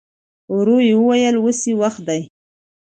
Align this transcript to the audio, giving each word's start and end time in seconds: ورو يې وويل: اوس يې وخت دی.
ورو 0.55 0.77
يې 0.87 0.93
وويل: 0.99 1.35
اوس 1.39 1.59
يې 1.69 1.73
وخت 1.81 2.01
دی. 2.07 2.21